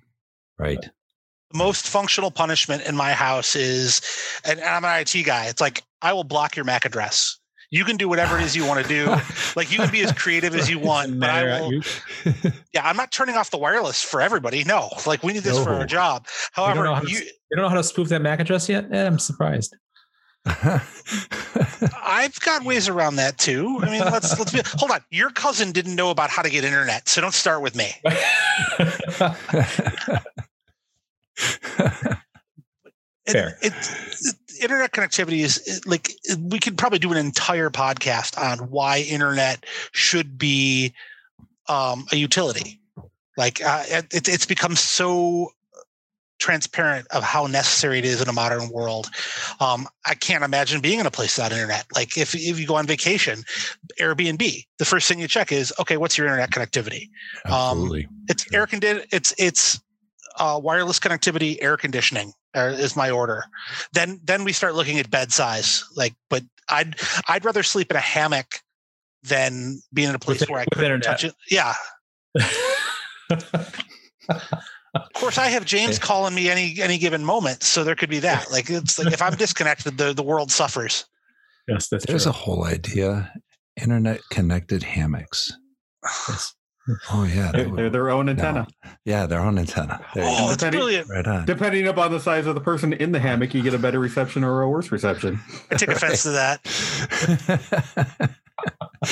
[0.57, 0.81] Right.
[1.51, 4.01] The most functional punishment in my house is,
[4.45, 5.47] and, and I'm an IT guy.
[5.47, 7.37] It's like I will block your MAC address.
[7.71, 9.15] You can do whatever it is you want to do.
[9.55, 11.81] Like you can be as creative as you want, but I will.
[12.73, 14.63] Yeah, I'm not turning off the wireless for everybody.
[14.63, 15.79] No, like we need this for No.
[15.79, 16.25] our job.
[16.55, 18.85] don't know However, to you, you don't know how to spoof that mac address yet
[18.93, 19.75] eh, i'm surprised
[20.45, 23.77] I've got ways around that too.
[23.81, 24.61] I mean, let's let's be.
[24.77, 27.75] Hold on, your cousin didn't know about how to get internet, so don't start with
[27.75, 27.91] me.
[33.25, 33.57] It- Fair.
[33.61, 38.99] It, it- internet connectivity is like we could probably do an entire podcast on why
[38.99, 40.93] internet should be
[41.67, 42.79] um, a utility.
[43.37, 45.51] Like uh, it, it's become so
[46.39, 49.09] transparent of how necessary it is in a modern world.
[49.59, 51.85] Um, I can't imagine being in a place without internet.
[51.95, 53.43] Like if if you go on vacation,
[53.99, 57.09] Airbnb, the first thing you check is okay, what's your internet connectivity?
[57.45, 58.07] Absolutely.
[58.27, 59.79] It's air condi- It's it's
[60.37, 63.43] uh, wireless connectivity, air conditioning uh, is my order.
[63.93, 65.83] Then then we start looking at bed size.
[65.95, 66.95] Like, but I'd
[67.27, 68.47] I'd rather sleep in a hammock
[69.23, 71.19] than be in a place With- where I with couldn't internet.
[71.19, 71.35] touch it.
[71.49, 71.73] Yeah.
[74.93, 76.03] Of course, I have James Yeah.
[76.05, 78.51] calling me any any given moment, so there could be that.
[78.51, 81.05] Like it's like if I'm disconnected, the the world suffers.
[81.67, 82.29] yes that's There's true.
[82.31, 83.31] a whole idea.
[83.81, 85.51] Internet connected hammocks.
[87.11, 87.51] Oh yeah.
[87.51, 88.67] that They're, they're their own antenna.
[89.05, 90.03] yeah, their own antenna.
[90.15, 90.53] There you Oh, go.
[90.53, 91.09] it's brilliant.
[91.09, 91.45] Right on.
[91.45, 94.43] Depending upon the size of the person in the hammock, you get a better reception
[94.43, 95.39] or a worse reception.
[95.69, 98.31] I take offense to that.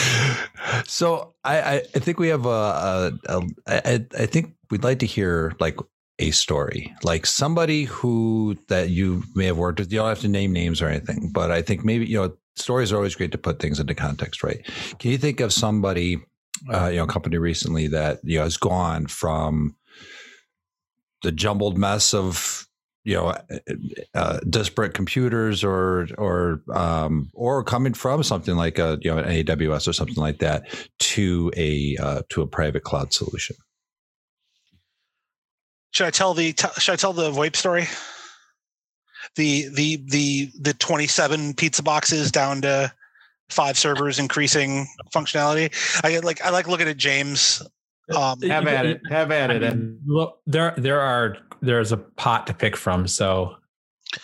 [0.86, 5.00] so I, I I think we have a, a, a I, I think we'd like
[5.00, 5.78] to hear like
[6.20, 10.28] a story like somebody who that you may have worked with you don't have to
[10.28, 13.38] name names or anything but i think maybe you know stories are always great to
[13.38, 14.66] put things into context right
[15.00, 16.20] can you think of somebody
[16.72, 19.76] uh, you know company recently that you know has gone from
[21.24, 22.68] the jumbled mess of
[23.04, 23.36] you know
[24.14, 29.46] uh, disparate computers or or um, or coming from something like a you know an
[29.46, 30.68] AWS or something like that
[31.00, 33.56] to a uh, to a private cloud solution.
[35.92, 37.88] Should I tell the should I tell the VoIP story?
[39.36, 42.92] The the the the 27 pizza boxes down to
[43.50, 45.74] five servers increasing functionality.
[46.04, 47.62] I get like I like looking at James.
[48.16, 49.02] Um, Have at it.
[49.10, 49.62] Have at I it.
[49.62, 53.08] mean, And look, there there are there's a pot to pick from.
[53.08, 53.56] So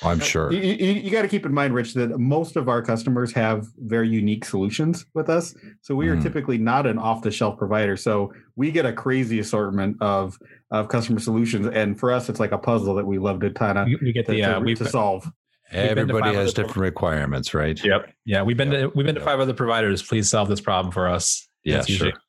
[0.02, 0.52] I'm sure.
[0.52, 4.10] you, you, got to keep in mind, Rich, that most of our customers have very
[4.10, 5.54] unique solutions with us.
[5.82, 6.24] So we are Mhm.
[6.24, 7.96] typically not an off-the-shelf provider.
[7.96, 10.38] So we get a crazy assortment of
[10.72, 13.78] of customer solutions, and for us, it's like a puzzle that we love to kind
[13.78, 15.32] of we, we get to, the uh, to, we've to solve.
[15.72, 17.82] Been to Everybody has other- different requirements, right?
[17.84, 18.14] Yep.
[18.26, 20.02] Yeah, we've been to we've been to five other providers.
[20.04, 21.48] Please solve this problem for us.
[21.64, 22.20] Yeah, That's usually- sure.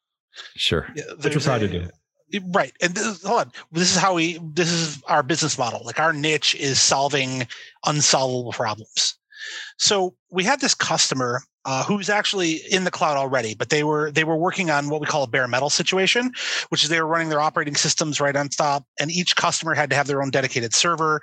[0.55, 0.87] Sure.
[0.95, 1.89] yeah, Which was there's hard to do.
[2.53, 2.73] Right.
[2.83, 3.53] And this, hold on.
[3.73, 5.83] This is how we, this is our business model.
[5.85, 7.47] Like our niche is solving
[7.87, 9.15] unsolvable problems.
[9.79, 14.13] So we had this customer uh, who's actually in the cloud already, but they were
[14.13, 16.31] they were working on what we call a bare metal situation,
[16.69, 19.91] which is they were running their operating systems right on top, and each customer had
[19.91, 21.21] to have their own dedicated server,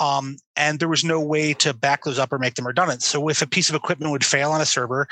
[0.00, 3.02] um, and there was no way to back those up or make them redundant.
[3.02, 5.06] So if a piece of equipment would fail on a server,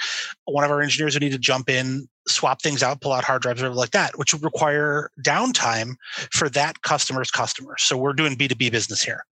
[0.47, 3.43] one of our engineers would need to jump in, swap things out, pull out hard
[3.43, 5.97] drives, or like that, which would require downtime
[6.33, 7.83] for that customer's customers.
[7.83, 9.27] So we're doing B two B business here,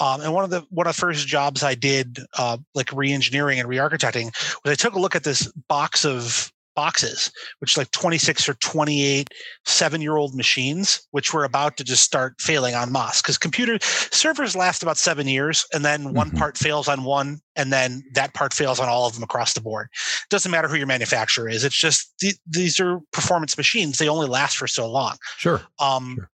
[0.00, 3.58] um, and one of the one of the first jobs I did, uh, like re-engineering
[3.58, 8.54] and re-architecting I took a look at this box of boxes, which like 26 or
[8.54, 9.28] 28
[9.66, 13.78] seven year old machines, which were about to just start failing on masse because computer
[13.82, 16.16] servers last about seven years and then mm-hmm.
[16.16, 19.52] one part fails on one and then that part fails on all of them across
[19.52, 19.88] the board.
[19.92, 21.64] It Doesn't matter who your manufacturer is.
[21.64, 23.98] It's just th- these are performance machines.
[23.98, 25.16] They only last for so long.
[25.36, 25.60] Sure.
[25.78, 26.30] Um, sure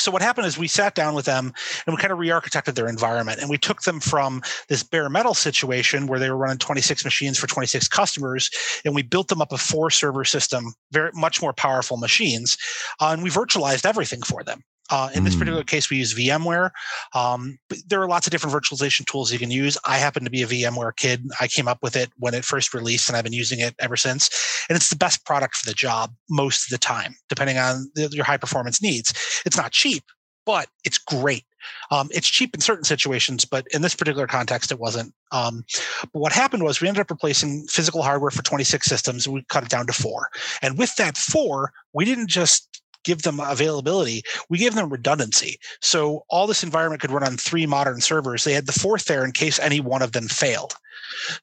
[0.00, 1.52] so what happened is we sat down with them
[1.86, 5.34] and we kind of re-architected their environment and we took them from this bare metal
[5.34, 8.50] situation where they were running 26 machines for 26 customers
[8.84, 12.56] and we built them up a four server system very much more powerful machines
[13.00, 15.40] uh, and we virtualized everything for them uh, in this mm.
[15.40, 16.70] particular case, we use VMware.
[17.14, 19.78] Um, there are lots of different virtualization tools you can use.
[19.86, 21.26] I happen to be a VMware kid.
[21.40, 23.96] I came up with it when it first released, and I've been using it ever
[23.96, 24.28] since.
[24.68, 28.08] And it's the best product for the job most of the time, depending on the,
[28.12, 29.12] your high performance needs.
[29.46, 30.04] It's not cheap,
[30.44, 31.44] but it's great.
[31.90, 35.12] Um, it's cheap in certain situations, but in this particular context, it wasn't.
[35.30, 35.64] Um,
[36.12, 39.28] but what happened was we ended up replacing physical hardware for 26 systems.
[39.28, 40.28] We cut it down to four.
[40.62, 45.58] And with that four, we didn't just give them availability, we gave them redundancy.
[45.80, 48.44] So all this environment could run on three modern servers.
[48.44, 50.74] They had the fourth there in case any one of them failed.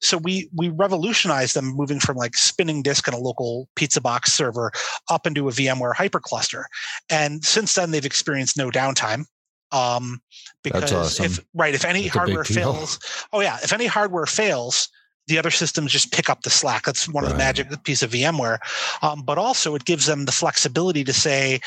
[0.02, 4.34] So we we revolutionized them moving from like spinning disk in a local pizza box
[4.34, 4.72] server
[5.10, 6.64] up into a VMware hypercluster.
[7.10, 9.26] And since then they've experienced no downtime
[9.74, 10.22] um
[10.64, 11.26] because awesome.
[11.26, 13.00] if right if any That's hardware fails
[13.34, 14.88] oh yeah if any hardware fails
[15.28, 16.84] the other systems just pick up the slack.
[16.84, 17.32] That's one right.
[17.32, 18.60] of the magic piece of VMware.
[19.02, 21.60] Um, but also it gives them the flexibility to say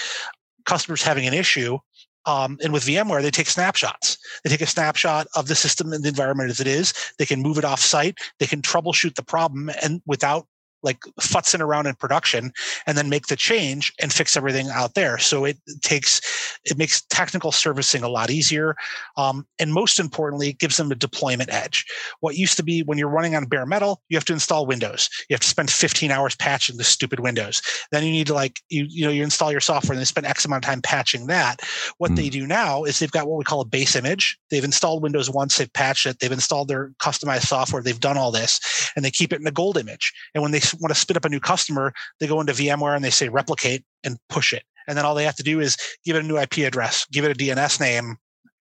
[0.65, 1.79] customers having an issue.
[2.27, 4.19] Um, and with VMware, they take snapshots.
[4.45, 6.93] They take a snapshot of the system and the environment as it is.
[7.19, 8.19] They can move it off site.
[8.39, 10.47] They can troubleshoot the problem and without
[10.83, 12.53] like futzing around in production
[12.87, 15.19] and then make the change and fix everything out there.
[15.19, 16.21] So it takes,
[16.65, 18.77] it makes technical servicing a lot easier.
[19.17, 21.85] Um, and most importantly, it gives them a deployment edge.
[22.21, 25.09] What used to be when you're running on bare metal, you have to install Windows.
[25.29, 27.63] You have to spend 15 hours patching the stupid Windows.
[27.93, 30.27] Then you need to like, you, you know, you install your software and they spend
[30.27, 31.61] X amount of time patching that.
[31.99, 32.17] What mm.
[32.17, 34.39] they do now is they've got what we call a base image.
[34.51, 38.31] They've installed Windows once, they've patched it, they've installed their customized software, they've done all
[38.31, 40.13] this, and they keep it in a gold image.
[40.35, 43.05] And when they want to spin up a new customer, they go into VMware and
[43.05, 44.65] they say replicate and push it.
[44.87, 47.25] And then all they have to do is give it a new IP address, give
[47.25, 48.17] it a DNS name,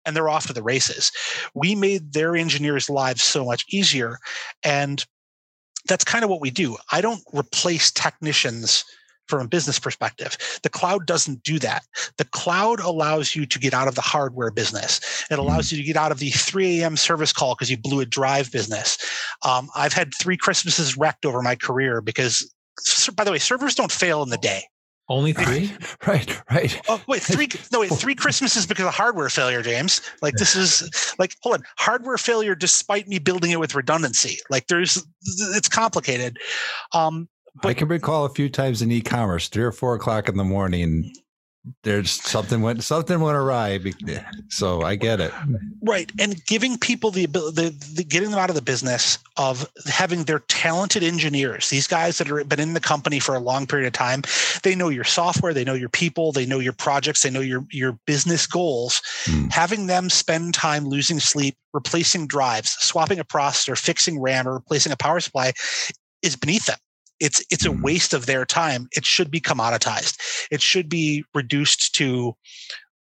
[0.06, 1.12] and they're off to the races.
[1.54, 4.18] We made their engineers' lives so much easier.
[4.64, 5.06] And
[5.88, 6.78] that's kind of what we do.
[6.92, 8.84] I don't replace technicians
[9.28, 10.38] from a business perspective.
[10.64, 11.84] The cloud doesn't do that.
[12.18, 15.26] The cloud allows you to get out of the hardware business.
[15.32, 15.78] It allows mm-hmm.
[15.78, 16.98] you to get out of the 3 a.m.
[16.98, 18.98] service call because you blew a drive business.
[19.44, 22.52] Um, I've had three Christmases wrecked over my career because,
[23.16, 24.64] by the way, servers don't fail in the day.
[25.08, 25.72] Only three?
[26.08, 26.82] right, right.
[26.88, 27.48] Oh, wait, three.
[27.72, 30.02] No, wait, three Christmases because of hardware failure, James.
[30.22, 34.40] Like, this is like, hold on, hardware failure despite me building it with redundancy.
[34.50, 35.06] Like, there's,
[35.56, 36.38] it's complicated.
[36.94, 37.28] Um,
[37.62, 40.44] but, I can recall a few times in e-commerce, three or four o'clock in the
[40.44, 41.12] morning.
[41.82, 43.80] There's something went something went awry,
[44.50, 45.34] so I get it.
[45.82, 49.68] Right, and giving people the ability, the, the, getting them out of the business of
[49.88, 53.66] having their talented engineers, these guys that have been in the company for a long
[53.66, 54.22] period of time,
[54.62, 57.66] they know your software, they know your people, they know your projects, they know your
[57.72, 59.02] your business goals.
[59.24, 59.48] Hmm.
[59.48, 64.92] Having them spend time losing sleep, replacing drives, swapping a processor, fixing RAM, or replacing
[64.92, 65.54] a power supply
[66.22, 66.78] is beneath them
[67.20, 67.82] it's it's a mm-hmm.
[67.82, 68.88] waste of their time.
[68.92, 70.18] It should be commoditized.
[70.52, 72.36] It should be reduced to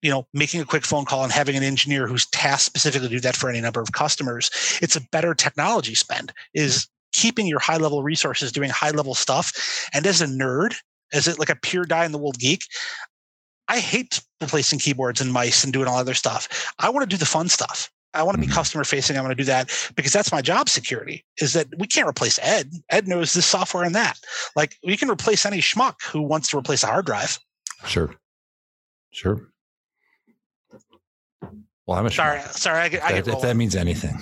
[0.03, 3.14] you know making a quick phone call and having an engineer who's tasked specifically to
[3.14, 4.50] do that for any number of customers.
[4.83, 9.88] It's a better technology spend is keeping your high level resources doing high level stuff.
[9.92, 10.74] And as a nerd
[11.12, 12.64] as it like a pure die in the world geek
[13.68, 16.72] i hate replacing keyboards and mice and doing all other stuff.
[16.79, 18.55] I want to do the fun stuff I want to be mm-hmm.
[18.55, 19.16] customer facing.
[19.16, 22.38] I want to do that because that's my job security is that we can't replace
[22.42, 22.70] Ed.
[22.90, 24.18] Ed knows this software and that.
[24.57, 27.38] Like we can replace any schmuck who wants to replace a hard drive.
[27.87, 28.14] Sure.
[29.11, 29.48] Sure.
[31.87, 32.38] Well, I'm a sorry.
[32.38, 32.53] Schmuck.
[32.53, 34.16] Sorry, I, I if, if that means anything.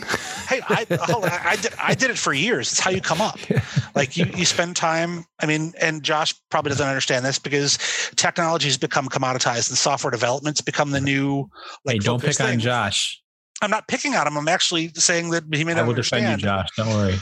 [0.48, 1.72] hey, I, hold on, I did.
[1.80, 2.72] I did it for years.
[2.72, 3.38] It's how you come up.
[3.94, 5.24] Like you, you spend time.
[5.38, 7.78] I mean, and Josh probably doesn't understand this because
[8.16, 11.48] technology has become commoditized and software development's become the new.
[11.84, 12.54] Like, hey, don't pick thing.
[12.54, 13.22] on Josh.
[13.62, 14.36] I'm not picking on him.
[14.36, 16.24] I'm actually saying that he may not I will understand.
[16.24, 16.68] defend you, Josh.
[16.76, 17.16] Don't worry.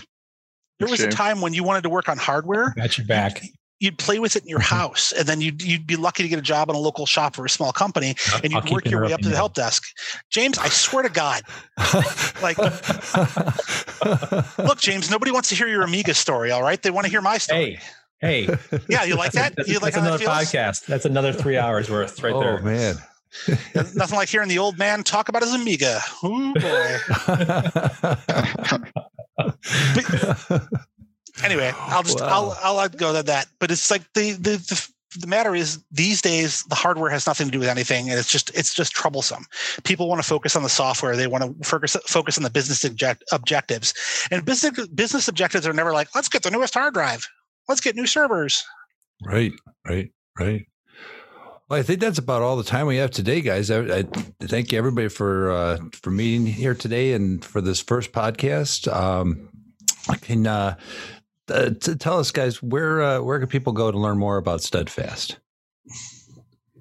[0.78, 3.42] There was a time when you wanted to work on hardware, Got your back.
[3.80, 6.38] you'd play with it in your house, and then you'd you'd be lucky to get
[6.38, 8.86] a job in a local shop or a small company, and I'll you'd keep work
[8.90, 9.84] your way up to the help desk.
[10.30, 11.42] James, I swear to God,
[12.42, 12.56] Like-
[14.58, 16.50] look, James, nobody wants to hear your Amiga story.
[16.50, 17.78] All right, they want to hear my story.
[18.20, 18.56] Hey, hey.
[18.88, 19.54] Yeah, you like that?
[19.56, 20.52] That's, You like that's how another that feels?
[20.52, 20.86] podcast.
[20.86, 22.58] That's another three hours worth right oh there.
[22.60, 22.96] Oh man.
[23.74, 26.00] Nothing like hearing the old man talk about his Amiga.
[26.24, 26.98] Ooh, boy.
[31.44, 32.26] anyway, I'll just Wow.
[32.28, 33.46] I'll I'll let go of that.
[33.58, 37.46] But it's like the, the the the matter is these days the hardware has nothing
[37.46, 39.44] to do with anything, and it's just it's just troublesome.
[39.84, 41.16] People want to focus on the software.
[41.16, 43.94] They want to focus focus on the business object, objectives,
[44.30, 47.26] and business business objectives are never like let's get the newest hard drive,
[47.68, 48.64] let's get new servers.
[49.24, 49.52] Right,
[49.86, 50.66] right, right.
[51.70, 53.70] Well, I think that's about all the time we have today, guys.
[53.70, 54.02] I, I
[54.42, 58.92] thank everybody for uh, for meeting here today and for this first podcast.
[58.92, 59.50] Um,
[60.20, 60.74] can uh,
[61.48, 64.62] uh, t- tell us, guys, where uh, where can people go to learn more about
[64.62, 65.38] Steadfast?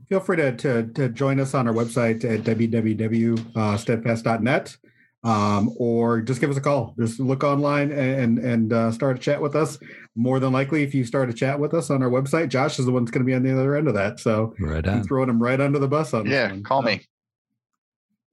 [0.08, 4.78] Feel free to, to, to join us on our website at www.steadfast.net
[5.24, 6.96] um, or just give us a call.
[7.00, 9.78] Just look online and and uh, start a chat with us.
[10.16, 12.86] More than likely, if you start a chat with us on our website, Josh is
[12.86, 14.20] the one that's going to be on the other end of that.
[14.20, 15.04] So Right I'm on.
[15.04, 16.64] throwing him right under the bus on yeah, one.
[16.64, 17.02] call So- me.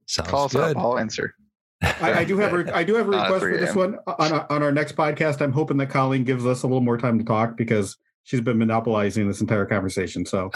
[0.07, 0.77] Sounds Call us good.
[0.77, 0.83] up.
[0.83, 1.35] I'll answer.
[1.83, 4.33] I, I do have a, I do have a request for for this one on
[4.33, 5.41] our, on our next podcast.
[5.43, 7.97] I'm hoping that Colleen gives us a little more time to talk because
[8.27, 10.27] she's been monopolizing this entire conversation.
[10.27, 10.51] So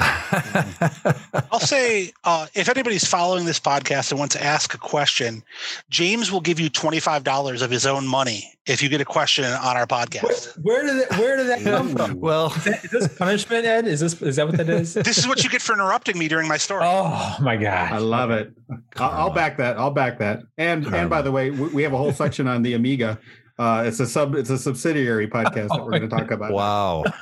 [1.51, 5.43] I'll say uh, if anybody's following this podcast and wants to ask a question,
[5.89, 9.05] James will give you twenty five dollars of his own money if you get a
[9.05, 10.59] question on our podcast.
[10.63, 12.21] Where did it, where did that come from?
[12.21, 13.87] well, Is, that, is this punishment, Ed?
[13.87, 14.95] Is this is that what that is?
[14.95, 16.83] This is what you get for interrupting me during my story.
[16.85, 18.53] Oh my god, I love it.
[18.97, 19.79] I'll, I'll back that.
[19.79, 20.41] I'll back that.
[20.59, 23.19] And and by the way, we, we have a whole section on the Amiga.
[23.61, 24.35] Uh, it's a sub.
[24.35, 26.53] It's a subsidiary podcast that we're going to talk about.
[26.53, 27.05] wow.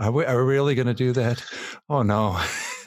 [0.00, 1.44] Are we, are we really going to do that?
[1.90, 2.38] Oh, no.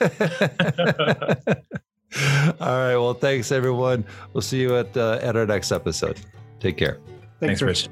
[2.58, 2.96] All right.
[2.96, 4.04] Well, thanks, everyone.
[4.32, 6.18] We'll see you at, uh, at our next episode.
[6.58, 6.98] Take care.
[7.38, 7.90] Thanks, Rich.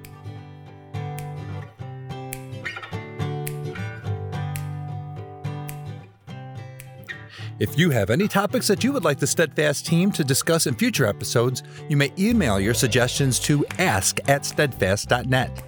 [7.58, 10.76] If you have any topics that you would like the Steadfast team to discuss in
[10.76, 15.64] future episodes, you may email your suggestions to ask at steadfast.net.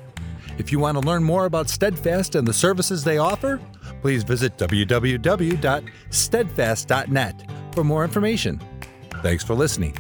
[0.57, 3.61] If you want to learn more about Steadfast and the services they offer,
[4.03, 8.61] please visit www.steadfast.net for more information.
[9.23, 9.97] Thanks for listening.